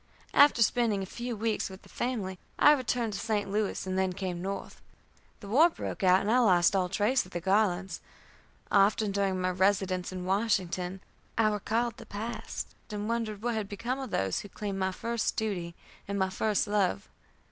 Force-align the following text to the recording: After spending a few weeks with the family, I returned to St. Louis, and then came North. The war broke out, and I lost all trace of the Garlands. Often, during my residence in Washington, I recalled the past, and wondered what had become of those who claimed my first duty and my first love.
After 0.33 0.63
spending 0.63 1.03
a 1.03 1.05
few 1.05 1.35
weeks 1.35 1.69
with 1.69 1.83
the 1.83 1.87
family, 1.87 2.39
I 2.57 2.71
returned 2.71 3.13
to 3.13 3.19
St. 3.19 3.47
Louis, 3.51 3.85
and 3.85 3.99
then 3.99 4.13
came 4.13 4.41
North. 4.41 4.81
The 5.41 5.47
war 5.47 5.69
broke 5.69 6.01
out, 6.01 6.21
and 6.21 6.31
I 6.31 6.39
lost 6.39 6.75
all 6.75 6.89
trace 6.89 7.23
of 7.23 7.33
the 7.33 7.39
Garlands. 7.39 8.01
Often, 8.71 9.11
during 9.11 9.39
my 9.39 9.51
residence 9.51 10.11
in 10.11 10.25
Washington, 10.25 11.01
I 11.37 11.49
recalled 11.49 11.97
the 11.97 12.07
past, 12.07 12.73
and 12.89 13.07
wondered 13.07 13.43
what 13.43 13.53
had 13.53 13.69
become 13.69 13.99
of 13.99 14.09
those 14.09 14.39
who 14.39 14.49
claimed 14.49 14.79
my 14.79 14.91
first 14.91 15.35
duty 15.35 15.75
and 16.07 16.17
my 16.17 16.31
first 16.31 16.65
love. 16.65 17.07